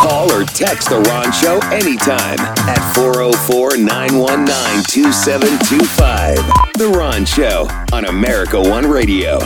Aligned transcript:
Call 0.00 0.32
or 0.32 0.44
text 0.44 0.90
The 0.90 1.00
Ron 1.00 1.32
Show 1.32 1.58
anytime 1.72 2.38
at 2.68 2.94
404 2.94 3.78
919 3.78 4.84
2725. 4.84 6.36
The 6.74 6.88
Ron 6.96 7.24
Show 7.24 7.66
on 7.92 8.04
America 8.04 8.60
One 8.62 8.88
Radio. 8.88 9.40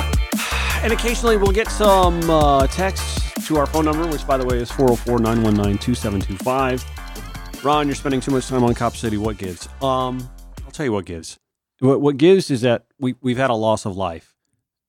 And 0.82 0.92
occasionally 0.92 1.38
we'll 1.38 1.52
get 1.52 1.68
some 1.68 2.28
uh, 2.28 2.66
texts 2.66 3.32
to 3.46 3.56
our 3.56 3.64
phone 3.64 3.86
number, 3.86 4.06
which, 4.08 4.26
by 4.26 4.36
the 4.36 4.44
way, 4.44 4.58
is 4.58 4.70
404 4.70 5.20
919 5.20 5.78
2725. 5.78 7.64
Ron, 7.64 7.86
you're 7.86 7.94
spending 7.94 8.20
too 8.20 8.32
much 8.32 8.46
time 8.48 8.62
on 8.62 8.74
Cop 8.74 8.94
City. 8.94 9.16
What 9.16 9.38
gives? 9.38 9.66
Um, 9.80 10.28
I'll 10.66 10.70
tell 10.70 10.84
you 10.84 10.92
what 10.92 11.06
gives. 11.06 11.38
What, 11.78 12.02
what 12.02 12.18
gives 12.18 12.50
is 12.50 12.60
that 12.60 12.84
we, 12.98 13.14
we've 13.22 13.38
had 13.38 13.48
a 13.48 13.54
loss 13.54 13.86
of 13.86 13.96
life 13.96 14.34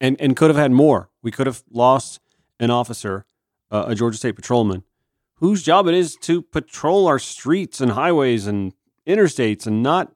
and, 0.02 0.20
and 0.20 0.36
could 0.36 0.50
have 0.50 0.58
had 0.58 0.74
more. 0.74 1.10
We 1.22 1.32
could 1.32 1.48
have 1.48 1.64
lost 1.72 2.20
an 2.60 2.70
officer, 2.70 3.26
uh, 3.72 3.86
a 3.88 3.96
Georgia 3.96 4.18
State 4.18 4.36
patrolman, 4.36 4.84
whose 5.44 5.62
job 5.62 5.88
it 5.88 5.94
is 5.94 6.16
to 6.16 6.42
patrol 6.42 7.06
our 7.06 7.20
streets 7.20 7.82
and 7.82 7.92
highways 7.92 8.48
and 8.48 8.72
interstates 9.06 9.68
and 9.68 9.84
not 9.84 10.14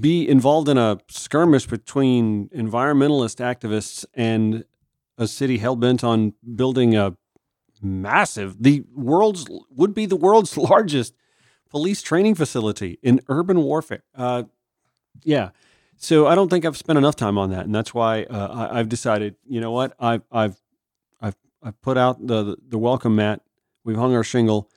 be 0.00 0.28
involved 0.28 0.68
in 0.68 0.76
a 0.76 0.98
skirmish 1.08 1.68
between 1.68 2.48
environmentalist 2.48 3.38
activists 3.38 4.04
and 4.14 4.64
a 5.16 5.28
city 5.28 5.58
hell 5.58 5.76
bent 5.76 6.02
on 6.02 6.32
building 6.56 6.96
a 6.96 7.16
massive, 7.80 8.60
the 8.60 8.82
world's 8.92 9.46
would 9.70 9.94
be 9.94 10.06
the 10.06 10.16
world's 10.16 10.56
largest 10.72 11.14
police 11.70 12.02
training 12.02 12.34
facility 12.34 12.98
in 13.04 13.20
urban 13.28 13.62
warfare. 13.62 14.02
Uh, 14.12 14.42
yeah. 15.22 15.50
So 15.98 16.26
I 16.26 16.34
don't 16.34 16.48
think 16.48 16.64
I've 16.64 16.76
spent 16.76 16.98
enough 16.98 17.14
time 17.14 17.38
on 17.38 17.50
that, 17.50 17.64
and 17.64 17.72
that's 17.72 17.94
why 17.94 18.24
uh, 18.24 18.68
I, 18.72 18.78
have 18.78 18.88
decided. 18.88 19.36
You 19.46 19.60
know 19.60 19.70
what? 19.70 19.94
I've 20.00 20.24
I've 20.32 20.60
I've 21.20 21.36
I've 21.62 21.80
put 21.80 21.96
out 21.96 22.26
the 22.26 22.56
the 22.68 22.76
welcome 22.76 23.14
mat. 23.14 23.40
We've 23.86 23.96
hung 23.96 24.16
our 24.16 24.24
shingle. 24.24 24.68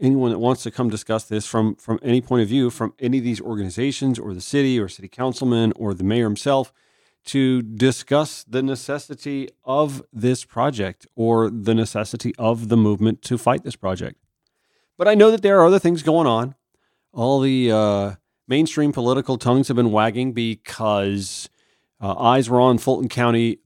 Anyone 0.00 0.32
that 0.32 0.40
wants 0.40 0.64
to 0.64 0.72
come 0.72 0.90
discuss 0.90 1.24
this 1.24 1.46
from 1.46 1.76
from 1.76 2.00
any 2.02 2.20
point 2.20 2.42
of 2.42 2.48
view, 2.48 2.68
from 2.68 2.94
any 2.98 3.18
of 3.18 3.24
these 3.24 3.40
organizations, 3.40 4.18
or 4.18 4.34
the 4.34 4.40
city, 4.40 4.78
or 4.78 4.88
city 4.88 5.08
councilman, 5.08 5.72
or 5.76 5.94
the 5.94 6.02
mayor 6.02 6.24
himself, 6.24 6.72
to 7.26 7.62
discuss 7.62 8.42
the 8.42 8.64
necessity 8.64 9.48
of 9.64 10.02
this 10.12 10.44
project 10.44 11.06
or 11.14 11.48
the 11.48 11.74
necessity 11.74 12.34
of 12.38 12.68
the 12.68 12.76
movement 12.76 13.22
to 13.22 13.38
fight 13.38 13.62
this 13.62 13.76
project. 13.76 14.18
But 14.98 15.06
I 15.06 15.14
know 15.14 15.30
that 15.30 15.42
there 15.42 15.60
are 15.60 15.66
other 15.66 15.78
things 15.78 16.02
going 16.02 16.26
on. 16.26 16.56
All 17.12 17.40
the 17.40 17.70
uh, 17.70 18.14
mainstream 18.48 18.92
political 18.92 19.38
tongues 19.38 19.68
have 19.68 19.76
been 19.76 19.92
wagging 19.92 20.32
because 20.32 21.48
uh, 22.00 22.14
eyes 22.18 22.50
were 22.50 22.60
on 22.60 22.78
Fulton 22.78 23.08
County 23.08 23.60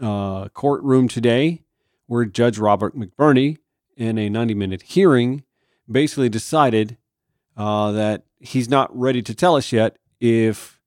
uh, 0.00 0.48
courtroom 0.50 1.08
today, 1.08 1.62
where 2.06 2.26
Judge 2.26 2.58
Robert 2.58 2.94
McBurney, 2.94 3.58
in 3.96 4.18
a 4.18 4.28
90 4.28 4.54
minute 4.54 4.82
hearing, 4.82 5.44
basically 5.90 6.28
decided 6.28 6.96
uh, 7.56 7.92
that 7.92 8.24
he's 8.38 8.68
not 8.68 8.96
ready 8.96 9.22
to 9.22 9.34
tell 9.34 9.56
us 9.56 9.72
yet 9.72 9.96
if 10.20 10.80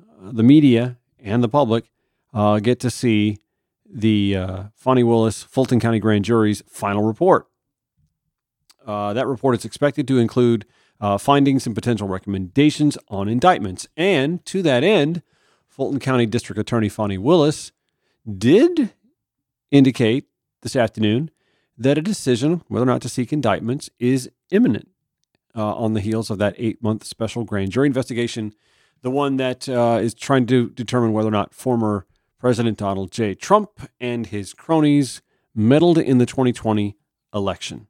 uh, 0.00 0.32
the 0.32 0.42
media 0.42 0.98
and 1.18 1.42
the 1.42 1.48
public 1.48 1.90
uh, 2.34 2.58
get 2.58 2.80
to 2.80 2.90
see 2.90 3.38
the 3.88 4.36
uh, 4.36 4.62
Fani 4.74 5.02
Willis 5.02 5.42
Fulton 5.42 5.80
County 5.80 5.98
Grand 5.98 6.24
Jury's 6.24 6.62
final 6.68 7.02
report. 7.02 7.46
Uh, 8.86 9.12
that 9.12 9.26
report 9.26 9.56
is 9.56 9.64
expected 9.64 10.08
to 10.08 10.18
include 10.18 10.66
uh, 11.00 11.18
findings 11.18 11.66
and 11.66 11.74
potential 11.74 12.08
recommendations 12.08 12.98
on 13.08 13.28
indictments. 13.28 13.86
And 13.96 14.44
to 14.46 14.62
that 14.62 14.82
end, 14.82 15.22
Fulton 15.68 16.00
County 16.00 16.26
District 16.26 16.58
Attorney 16.58 16.88
Fani 16.88 17.18
Willis 17.18 17.72
did 18.26 18.92
indicate 19.70 20.26
this 20.62 20.74
afternoon 20.74 21.30
that 21.78 21.96
a 21.96 22.02
decision 22.02 22.62
whether 22.68 22.82
or 22.82 22.86
not 22.86 23.00
to 23.02 23.08
seek 23.08 23.32
indictments 23.32 23.88
is 23.98 24.28
imminent 24.50 24.88
uh, 25.56 25.74
on 25.74 25.94
the 25.94 26.00
heels 26.00 26.30
of 26.30 26.38
that 26.38 26.54
eight 26.58 26.82
month 26.82 27.04
special 27.04 27.44
grand 27.44 27.70
jury 27.70 27.86
investigation, 27.86 28.52
the 29.02 29.10
one 29.10 29.36
that 29.36 29.68
uh, 29.68 29.98
is 30.02 30.12
trying 30.12 30.46
to 30.46 30.70
determine 30.70 31.12
whether 31.12 31.28
or 31.28 31.32
not 31.32 31.54
former 31.54 32.06
President 32.38 32.78
Donald 32.78 33.10
J. 33.10 33.34
Trump 33.34 33.88
and 34.00 34.26
his 34.26 34.52
cronies 34.54 35.22
meddled 35.54 35.98
in 35.98 36.18
the 36.18 36.26
2020 36.26 36.96
election. 37.34 37.88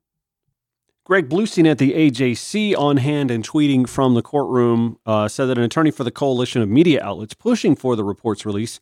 Greg 1.05 1.29
Bluestein 1.29 1.71
at 1.71 1.79
the 1.79 1.93
AJC 1.93 2.77
on 2.77 2.99
hand 2.99 3.31
and 3.31 3.47
tweeting 3.47 3.89
from 3.89 4.15
the 4.15 4.23
courtroom 4.23 4.99
uh, 5.07 5.27
said 5.27 5.47
that 5.47 5.57
an 5.57 5.65
attorney 5.65 5.91
for 5.91 6.05
the 6.05 6.11
coalition 6.11 6.61
of 6.61 6.69
media 6.69 7.03
outlets 7.03 7.33
pushing 7.33 7.75
for 7.75 7.97
the 7.97 8.05
report's 8.05 8.45
release 8.45 8.81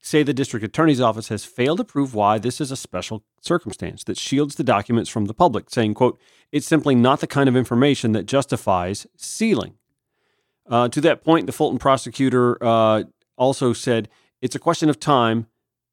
say 0.00 0.22
the 0.22 0.34
district 0.34 0.64
attorney's 0.64 1.00
office 1.00 1.28
has 1.28 1.44
failed 1.44 1.78
to 1.78 1.84
prove 1.84 2.14
why 2.14 2.38
this 2.38 2.60
is 2.60 2.70
a 2.70 2.76
special 2.76 3.24
circumstance 3.40 4.04
that 4.04 4.16
shields 4.16 4.54
the 4.54 4.64
documents 4.64 5.10
from 5.10 5.26
the 5.26 5.34
public, 5.34 5.70
saying, 5.70 5.94
quote, 5.94 6.18
it's 6.52 6.66
simply 6.66 6.94
not 6.94 7.20
the 7.20 7.26
kind 7.26 7.48
of 7.48 7.56
information 7.56 8.12
that 8.12 8.26
justifies 8.26 9.06
sealing. 9.16 9.74
Uh, 10.68 10.88
to 10.88 11.00
that 11.00 11.24
point, 11.24 11.46
the 11.46 11.52
Fulton 11.52 11.78
prosecutor 11.78 12.62
uh, 12.62 13.04
also 13.36 13.72
said, 13.72 14.08
it's 14.40 14.54
a 14.54 14.60
question 14.60 14.88
of 14.88 15.00
time. 15.00 15.46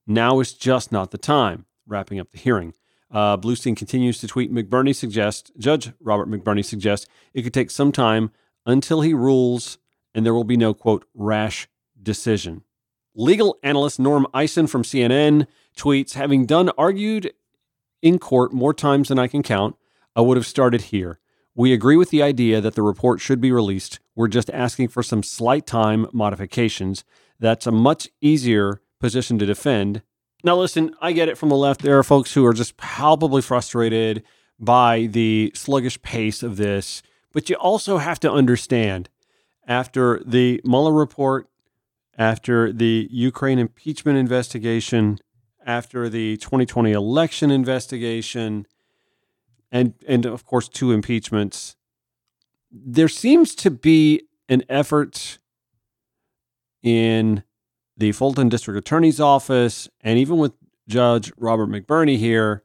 Now 0.08 0.40
is 0.40 0.54
just 0.54 0.92
not 0.92 1.12
the 1.12 1.18
time, 1.18 1.66
wrapping 1.88 2.20
up 2.20 2.32
the 2.32 2.38
hearing. 2.38 2.74
Uh, 3.10 3.38
Bluestein 3.38 3.76
continues 3.76 4.20
to 4.20 4.28
tweet. 4.28 4.54
McBurney 4.54 4.94
suggests, 4.94 5.52
Judge 5.58 5.92
Robert 6.00 6.30
McBurney 6.30 6.64
suggests, 6.64 7.08
it 7.34 7.42
could 7.42 7.54
take 7.54 7.72
some 7.72 7.92
time 7.92 8.32
until 8.66 9.02
he 9.02 9.14
rules 9.14 9.78
and 10.14 10.26
there 10.26 10.34
will 10.34 10.44
be 10.44 10.58
no, 10.58 10.74
quote, 10.74 11.06
rash 11.14 11.68
decision. 12.02 12.64
Legal 13.16 13.58
analyst 13.64 14.00
Norm 14.00 14.28
Eisen 14.34 14.68
from 14.68 14.84
CNN 14.84 15.48
tweets 15.78 16.14
Having 16.14 16.46
done 16.46 16.70
argued 16.78 17.34
in 18.02 18.20
court 18.20 18.54
more 18.54 18.74
times 18.74 19.08
than 19.08 19.18
I 19.18 19.28
can 19.28 19.42
count, 19.42 19.76
I 20.16 20.22
would 20.22 20.38
have 20.38 20.46
started 20.46 20.84
here. 20.84 21.20
We 21.56 21.74
agree 21.74 21.96
with 21.96 22.10
the 22.10 22.22
idea 22.22 22.62
that 22.62 22.76
the 22.76 22.82
report 22.82 23.22
should 23.22 23.42
be 23.42 23.52
released. 23.52 24.00
We're 24.16 24.28
just 24.28 24.50
asking 24.52 24.90
for 24.90 25.02
some 25.02 25.24
slight 25.24 25.66
time 25.66 26.08
modifications. 26.12 27.04
That's 27.40 27.66
a 27.66 27.72
much 27.72 28.10
easier 28.22 28.82
position 29.00 29.40
to 29.40 29.46
defend 29.46 30.02
now, 30.46 30.56
listen, 30.56 30.96
I 31.02 31.12
get 31.12 31.28
it 31.28 31.40
from 31.40 31.50
the 31.50 31.56
left. 31.56 31.82
There 31.82 31.98
are 31.98 32.04
folks 32.04 32.36
who 32.36 32.46
are 32.46 32.54
just 32.54 32.78
palpably 32.78 33.42
frustrated 33.42 34.22
by 34.60 35.08
the 35.08 35.52
sluggish 35.56 36.00
pace 36.04 36.44
of 36.44 36.58
this. 36.58 37.02
But 37.34 37.50
you 37.50 37.56
also 37.56 37.98
have 37.98 38.20
to 38.20 38.32
understand 38.32 39.10
after 39.68 40.22
the 40.24 40.62
Mueller 40.64 40.94
report, 40.94 41.50
after 42.18 42.72
the 42.72 43.08
Ukraine 43.12 43.60
impeachment 43.60 44.18
investigation, 44.18 45.20
after 45.66 46.10
the 46.10 46.38
2020 46.38 46.92
election 46.92 47.52
investigation, 47.52 48.66
and, 49.72 49.94
and 50.08 50.26
of 50.26 50.46
course, 50.46 50.70
two 50.70 50.92
impeachments, 50.92 51.76
there 52.72 53.08
seems 53.08 53.56
to 53.56 53.72
be 53.72 54.22
an 54.48 54.64
effort 54.70 55.40
in 56.84 57.44
the 57.98 58.12
Fulton 58.12 58.50
District 58.50 58.78
Attorney's 58.78 59.20
Office, 59.20 59.90
and 60.02 60.20
even 60.20 60.38
with 60.38 60.54
Judge 60.88 61.32
Robert 61.38 61.70
McBurney 61.70 62.18
here, 62.18 62.64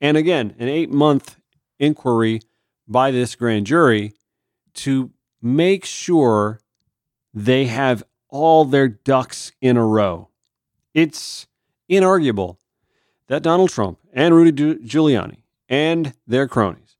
and 0.00 0.16
again, 0.16 0.54
an 0.58 0.68
eight 0.68 0.90
month 0.90 1.36
inquiry 1.78 2.40
by 2.86 3.10
this 3.10 3.34
grand 3.34 3.66
jury 3.66 4.12
to 4.74 5.10
make 5.42 5.84
sure 5.84 6.60
they 7.32 7.66
have 7.66 8.02
all 8.30 8.64
their 8.64 8.88
ducks 8.88 9.52
in 9.60 9.76
a 9.76 9.84
row. 9.84 10.28
It's 10.94 11.46
inarguable 11.90 12.56
that 13.28 13.42
Donald 13.42 13.70
Trump 13.70 13.98
and 14.12 14.34
Rudy 14.34 14.76
Giuliani 14.76 15.42
and 15.68 16.14
their 16.26 16.48
cronies 16.48 16.96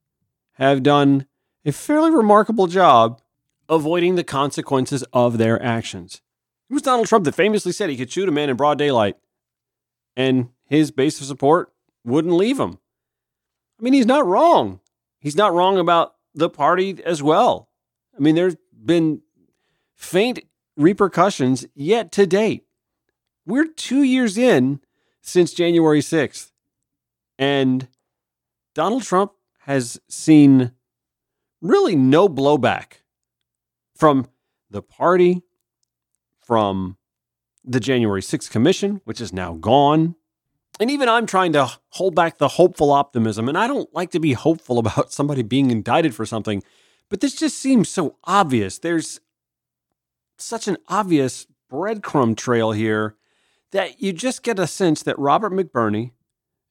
have 0.55 0.83
done 0.83 1.27
a 1.65 1.73
fairly 1.73 2.11
remarkable 2.11 2.67
job 2.67 3.21
avoiding 3.69 4.17
the 4.17 4.25
consequences 4.25 5.05
of 5.13 5.39
their 5.39 5.63
actions. 5.63 6.23
It 6.69 6.75
was 6.75 6.83
Donald 6.83 7.09
Trump 7.09 7.25
that 7.25 7.35
famously 7.35 7.73
said 7.73 7.91
he 7.91 7.97
could 7.97 8.11
shoot 8.11 8.29
a 8.29 8.33
man 8.33 8.51
in 8.51 8.57
broad 8.57 8.79
daylight 8.79 9.17
and 10.17 10.51
his 10.67 10.91
base 10.91 11.21
of 11.21 11.27
support 11.27 11.73
wouldn't 12.05 12.35
leave 12.35 12.59
him. 12.59 12.79
I 13.79 13.83
mean, 13.83 13.93
he's 13.93 14.07
not 14.07 14.27
wrong. 14.27 14.81
He's 15.19 15.37
not 15.37 15.53
wrong 15.53 15.79
about 15.79 16.15
the 16.35 16.50
party 16.50 16.99
as 17.05 17.23
well. 17.23 17.69
I 18.17 18.21
mean, 18.21 18.35
there's 18.35 18.56
been 18.73 19.23
faint 19.94 20.41
repercussions 20.81 21.67
yet 21.75 22.11
to 22.12 22.27
date. 22.27 22.65
We're 23.47 23.67
two 23.67 24.03
years 24.03 24.38
in 24.38 24.81
since 25.23 25.53
January 25.53 26.00
6th, 26.00 26.50
and 27.38 27.88
Donald 28.75 29.03
Trump 29.03 29.32
has 29.61 30.00
seen 30.09 30.73
really 31.61 31.97
no 31.97 32.29
blowback 32.29 33.03
from 33.97 34.27
the 34.71 34.82
party, 34.82 35.43
from 36.41 36.97
the 37.65 37.81
January 37.81 38.23
6th 38.23 38.50
Commission, 38.50 39.00
which 39.05 39.21
is 39.21 39.33
now 39.33 39.55
gone. 39.55 40.15
And 40.79 40.91
even 40.91 41.09
I'm 41.09 41.26
trying 41.26 41.53
to 41.53 41.71
hold 41.91 42.15
back 42.15 42.38
the 42.38 42.49
hopeful 42.49 42.91
optimism. 42.91 43.49
And 43.49 43.59
I 43.59 43.67
don't 43.67 43.93
like 43.94 44.11
to 44.12 44.21
be 44.21 44.33
hopeful 44.33 44.79
about 44.85 45.12
somebody 45.12 45.43
being 45.43 45.71
indicted 45.71 46.15
for 46.15 46.25
something, 46.25 46.62
but 47.11 47.21
this 47.21 47.35
just 47.35 47.59
seems 47.59 47.88
so 47.88 48.17
obvious. 48.25 48.79
There's 48.79 49.21
such 50.40 50.69
an 50.69 50.76
obvious 50.88 51.46
breadcrumb 51.70 52.37
trail 52.37 52.72
here 52.72 53.16
that 53.72 54.00
you 54.00 54.12
just 54.12 54.42
get 54.42 54.58
a 54.58 54.66
sense 54.66 55.02
that 55.02 55.19
Robert 55.19 55.52
McBurney 55.52 56.12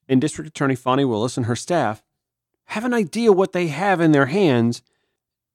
and 0.07 0.19
District 0.19 0.47
Attorney 0.47 0.75
Fani 0.75 1.05
Willis 1.05 1.37
and 1.37 1.45
her 1.45 1.55
staff 1.55 2.03
have 2.65 2.85
an 2.85 2.93
idea 2.93 3.31
what 3.31 3.53
they 3.53 3.67
have 3.67 4.01
in 4.01 4.11
their 4.11 4.27
hands 4.27 4.81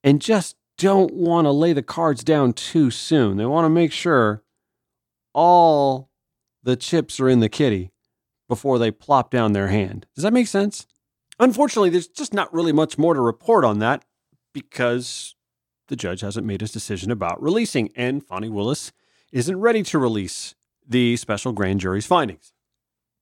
and 0.02 0.20
just 0.20 0.56
don't 0.78 1.12
want 1.14 1.44
to 1.44 1.50
lay 1.50 1.72
the 1.72 1.82
cards 1.82 2.24
down 2.24 2.52
too 2.52 2.90
soon. 2.90 3.36
They 3.36 3.46
want 3.46 3.64
to 3.64 3.70
make 3.70 3.92
sure 3.92 4.42
all 5.32 6.10
the 6.62 6.76
chips 6.76 7.20
are 7.20 7.28
in 7.28 7.40
the 7.40 7.48
kitty 7.48 7.92
before 8.48 8.78
they 8.78 8.90
plop 8.90 9.30
down 9.30 9.52
their 9.52 9.68
hand. 9.68 10.06
Does 10.14 10.24
that 10.24 10.32
make 10.32 10.46
sense? 10.46 10.86
Unfortunately, 11.38 11.90
there's 11.90 12.08
just 12.08 12.32
not 12.32 12.52
really 12.52 12.72
much 12.72 12.98
more 12.98 13.14
to 13.14 13.20
report 13.20 13.64
on 13.64 13.78
that 13.80 14.04
because 14.52 15.34
the 15.88 15.96
judge 15.96 16.20
hasn't 16.20 16.46
made 16.46 16.60
his 16.60 16.72
decision 16.72 17.10
about 17.10 17.42
releasing, 17.42 17.90
and 17.96 18.24
Fani 18.24 18.48
Willis 18.48 18.92
isn't 19.32 19.60
ready 19.60 19.82
to 19.82 19.98
release 19.98 20.54
the 20.86 21.16
special 21.16 21.52
grand 21.52 21.80
jury's 21.80 22.06
findings. 22.06 22.52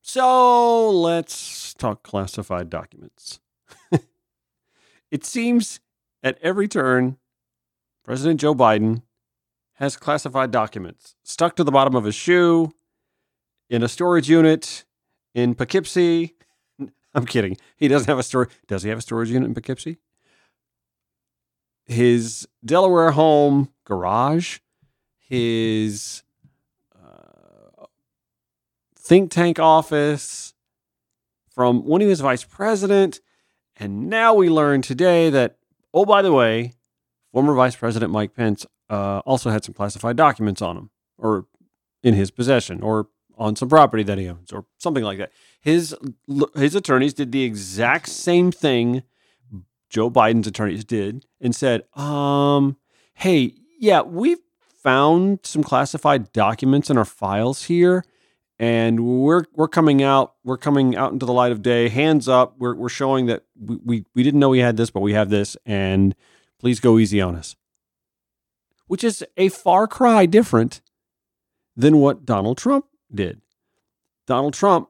So 0.00 0.90
let's 0.90 1.74
talk 1.74 2.02
classified 2.02 2.68
documents. 2.68 3.40
it 5.10 5.24
seems 5.24 5.80
at 6.22 6.38
every 6.42 6.68
turn, 6.68 7.18
President 8.04 8.40
Joe 8.40 8.54
Biden 8.54 9.02
has 9.74 9.96
classified 9.96 10.50
documents 10.50 11.14
stuck 11.22 11.56
to 11.56 11.64
the 11.64 11.72
bottom 11.72 11.94
of 11.94 12.04
his 12.04 12.14
shoe, 12.14 12.72
in 13.70 13.82
a 13.82 13.88
storage 13.88 14.28
unit, 14.28 14.84
in 15.34 15.54
Poughkeepsie. 15.54 16.34
I'm 17.14 17.26
kidding. 17.26 17.56
He 17.76 17.88
doesn't 17.88 18.08
have 18.08 18.18
a 18.18 18.22
storage. 18.22 18.50
Does 18.68 18.82
he 18.82 18.90
have 18.90 18.98
a 18.98 19.02
storage 19.02 19.30
unit 19.30 19.48
in 19.48 19.54
Poughkeepsie? 19.54 19.98
His 21.86 22.46
Delaware 22.64 23.10
home 23.10 23.70
garage, 23.84 24.58
his 25.18 26.22
uh, 26.94 27.86
think 28.96 29.30
tank 29.30 29.58
office 29.58 30.54
from 31.50 31.86
when 31.86 32.00
he 32.00 32.06
was 32.06 32.20
vice 32.20 32.44
president. 32.44 33.20
And 33.76 34.08
now 34.08 34.34
we 34.34 34.48
learn 34.48 34.82
today 34.82 35.30
that, 35.30 35.56
oh, 35.92 36.04
by 36.04 36.22
the 36.22 36.32
way, 36.32 36.74
former 37.32 37.54
Vice 37.54 37.74
President 37.74 38.12
Mike 38.12 38.34
Pence 38.34 38.66
uh, 38.90 39.20
also 39.20 39.50
had 39.50 39.64
some 39.64 39.74
classified 39.74 40.16
documents 40.16 40.62
on 40.62 40.76
him 40.76 40.90
or 41.18 41.46
in 42.02 42.14
his 42.14 42.30
possession 42.30 42.82
or 42.82 43.08
on 43.38 43.56
some 43.56 43.68
property 43.68 44.02
that 44.02 44.18
he 44.18 44.28
owns 44.28 44.52
or 44.52 44.66
something 44.78 45.02
like 45.02 45.18
that. 45.18 45.32
His 45.60 45.96
his 46.54 46.74
attorneys 46.74 47.14
did 47.14 47.32
the 47.32 47.42
exact 47.42 48.08
same 48.08 48.52
thing 48.52 49.02
Joe 49.92 50.10
Biden's 50.10 50.46
attorneys 50.46 50.84
did 50.84 51.26
and 51.38 51.54
said, 51.54 51.82
um, 51.94 52.78
hey, 53.12 53.52
yeah, 53.78 54.00
we've 54.00 54.38
found 54.82 55.40
some 55.44 55.62
classified 55.62 56.32
documents 56.32 56.88
in 56.88 56.96
our 56.96 57.04
files 57.04 57.64
here 57.64 58.02
and 58.58 59.00
we're 59.00 59.44
we're 59.52 59.68
coming 59.68 60.02
out 60.02 60.34
we're 60.44 60.56
coming 60.56 60.96
out 60.96 61.12
into 61.12 61.26
the 61.26 61.32
light 61.32 61.52
of 61.52 61.62
day. 61.62 61.88
Hands 61.88 62.26
up. 62.26 62.54
We're, 62.58 62.74
we're 62.74 62.88
showing 62.88 63.26
that 63.26 63.44
we, 63.60 63.78
we, 63.84 64.04
we 64.14 64.22
didn't 64.22 64.40
know 64.40 64.48
we 64.48 64.60
had 64.60 64.78
this 64.78 64.90
but 64.90 65.00
we 65.00 65.12
have 65.12 65.28
this 65.28 65.56
and 65.66 66.14
please 66.58 66.80
go 66.80 66.98
easy 66.98 67.20
on 67.20 67.36
us. 67.36 67.54
Which 68.86 69.04
is 69.04 69.24
a 69.36 69.50
far 69.50 69.86
cry 69.86 70.24
different 70.24 70.80
than 71.76 71.98
what 71.98 72.24
donald 72.24 72.56
trump 72.56 72.86
did. 73.14 73.42
Donald 74.26 74.54
trump 74.54 74.88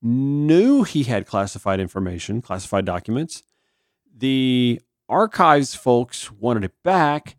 knew 0.00 0.84
he 0.84 1.02
had 1.02 1.26
classified 1.26 1.80
information 1.80 2.40
classified 2.40 2.84
documents 2.84 3.42
the 4.20 4.80
archives 5.08 5.74
folks 5.74 6.30
wanted 6.30 6.64
it 6.64 6.72
back 6.84 7.36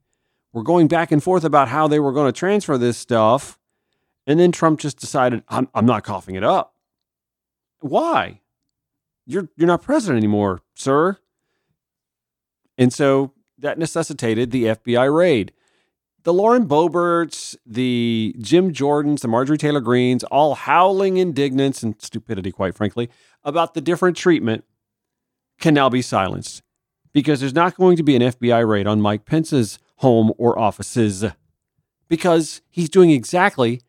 we're 0.54 0.63
going 0.63 0.88
back 0.88 1.12
and 1.12 1.24
forth 1.24 1.45
about 1.45 1.69
how 1.69 1.88
they 1.88 2.00
were 2.00 2.12
going 2.12 2.31
to 2.31 2.38
transfer 2.38 2.78
this 2.78 2.98
stuff 2.98 3.57
and 4.28 4.39
then 4.39 4.51
Trump 4.51 4.80
just 4.80 4.98
decided, 4.98 5.44
I'm, 5.50 5.68
I'm 5.74 5.86
not 5.86 6.04
coughing 6.04 6.36
it 6.36 6.44
up. 6.44 6.75
Why? 7.80 8.42
You're, 9.25 9.50
you're 9.56 9.68
not 9.68 9.81
president 9.81 10.18
anymore, 10.18 10.62
sir. 10.75 11.18
And 12.78 12.94
so 12.94 13.34
that 13.57 13.77
necessitated 13.77 14.51
the 14.51 14.66
FBI 14.66 15.16
raid. 15.16 15.54
The 16.24 16.34
Lauren 16.34 16.68
Boeberts, 16.68 17.56
the 17.66 18.36
Jim 18.39 18.72
Jordans, 18.72 19.22
the 19.22 19.27
Marjorie 19.27 19.57
Taylor 19.57 19.81
Greenes, 19.81 20.24
all 20.25 20.54
howling 20.54 21.18
indignance 21.18 21.81
and 21.81 22.00
stupidity, 22.00 22.51
quite 22.51 22.75
frankly, 22.75 23.10
about 23.44 23.74
the 23.74 23.81
different 23.81 24.18
treatment 24.18 24.63
can 25.60 25.74
now 25.74 25.89
be 25.89 26.04
silenced 26.04 26.62
because 27.13 27.40
there's 27.40 27.54
not 27.54 27.75
going 27.75 27.98
to 27.98 28.04
be 28.04 28.16
an 28.16 28.22
FBI 28.22 28.68
raid 28.68 28.88
on 28.88 29.02
Mike 29.02 29.25
Pence's 29.25 29.80
home 29.98 30.34
or 30.38 30.58
offices 30.58 31.25
because 32.08 32.62
he's 32.69 32.90
doing 32.90 33.12
exactly 33.12 33.81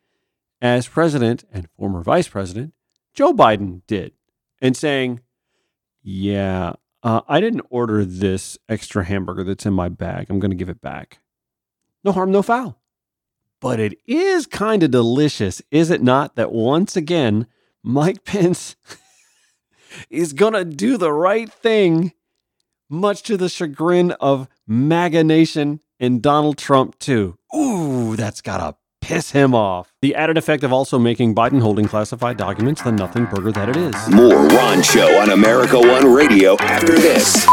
as 0.60 0.86
president 0.86 1.44
and 1.52 1.68
former 1.76 2.02
vice 2.02 2.28
president 2.28 2.72
Joe 3.14 3.34
Biden 3.34 3.82
did, 3.86 4.12
and 4.60 4.76
saying, 4.76 5.20
Yeah, 6.02 6.74
uh, 7.02 7.20
I 7.28 7.40
didn't 7.40 7.66
order 7.68 8.04
this 8.04 8.58
extra 8.68 9.04
hamburger 9.04 9.44
that's 9.44 9.66
in 9.66 9.74
my 9.74 9.88
bag. 9.88 10.26
I'm 10.28 10.40
going 10.40 10.50
to 10.50 10.56
give 10.56 10.68
it 10.68 10.80
back. 10.80 11.18
No 12.04 12.12
harm, 12.12 12.32
no 12.32 12.42
foul. 12.42 12.78
But 13.60 13.78
it 13.78 13.98
is 14.06 14.46
kind 14.46 14.82
of 14.82 14.90
delicious, 14.90 15.62
is 15.70 15.90
it 15.90 16.02
not? 16.02 16.36
That 16.36 16.52
once 16.52 16.96
again, 16.96 17.46
Mike 17.82 18.24
Pence 18.24 18.76
is 20.10 20.32
going 20.32 20.54
to 20.54 20.64
do 20.64 20.96
the 20.96 21.12
right 21.12 21.52
thing, 21.52 22.12
much 22.88 23.22
to 23.24 23.36
the 23.36 23.48
chagrin 23.48 24.12
of 24.12 24.48
MAGA 24.66 25.24
Nation 25.24 25.80
and 26.00 26.22
Donald 26.22 26.58
Trump, 26.58 26.98
too. 26.98 27.36
Ooh, 27.54 28.16
that's 28.16 28.40
got 28.40 28.60
a 28.60 28.76
piss 29.00 29.32
him 29.32 29.54
off. 29.54 29.92
The 30.00 30.14
added 30.14 30.38
effect 30.38 30.62
of 30.62 30.72
also 30.72 30.98
making 30.98 31.34
Biden 31.34 31.60
holding 31.60 31.86
classified 31.86 32.36
documents 32.36 32.82
the 32.82 32.92
nothing 32.92 33.26
burger 33.26 33.52
that 33.52 33.68
it 33.68 33.76
is. 33.76 34.08
More 34.08 34.46
Ron 34.48 34.82
Show 34.82 35.20
on 35.20 35.30
America 35.30 35.78
One 35.78 36.12
Radio 36.12 36.56
after 36.58 36.94
this. 36.94 37.46